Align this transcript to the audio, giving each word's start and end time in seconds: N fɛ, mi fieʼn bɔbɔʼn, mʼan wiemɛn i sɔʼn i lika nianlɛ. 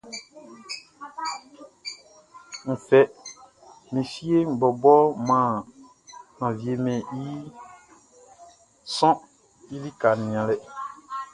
N 2.67 2.73
fɛ, 2.87 2.99
mi 3.91 4.01
fieʼn 4.11 4.47
bɔbɔʼn, 4.59 5.05
mʼan 6.37 6.51
wiemɛn 6.59 7.01
i 7.21 7.23
sɔʼn 8.95 9.21
i 9.73 9.75
lika 9.83 10.09
nianlɛ. 10.21 10.55